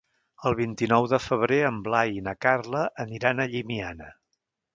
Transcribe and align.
El 0.49 0.55
vint-i-nou 0.59 1.03
de 1.11 1.19
febrer 1.25 1.59
en 1.67 1.77
Blai 1.89 2.15
i 2.21 2.25
na 2.29 2.33
Carla 2.47 2.83
aniran 3.05 3.45
a 3.45 3.49
Llimiana. 3.53 4.11